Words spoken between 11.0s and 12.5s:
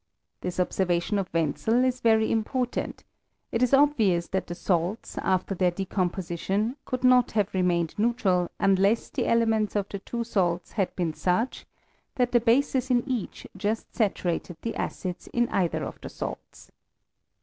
such that the